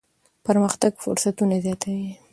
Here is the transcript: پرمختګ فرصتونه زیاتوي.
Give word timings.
پرمختګ 0.45 0.91
فرصتونه 1.03 1.55
زیاتوي. 1.65 2.09